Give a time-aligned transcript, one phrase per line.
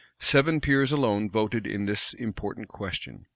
[0.19, 3.27] Seven peers alone voted in this important question.